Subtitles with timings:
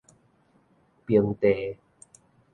[1.05, 1.77] 冰地